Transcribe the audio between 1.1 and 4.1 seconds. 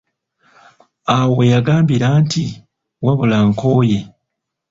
Awo we yagambira nti: "wabula nkooye"